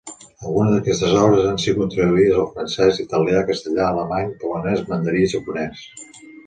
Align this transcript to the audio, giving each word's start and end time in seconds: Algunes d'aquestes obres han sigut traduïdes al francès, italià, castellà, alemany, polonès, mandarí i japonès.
Algunes 0.45 0.71
d'aquestes 0.75 1.13
obres 1.23 1.45
han 1.49 1.59
sigut 1.65 1.93
traduïdes 1.97 2.41
al 2.45 2.49
francès, 2.57 2.99
italià, 3.07 3.47
castellà, 3.53 3.87
alemany, 3.93 4.35
polonès, 4.43 4.87
mandarí 4.93 5.27
i 5.29 5.35
japonès. 5.37 5.89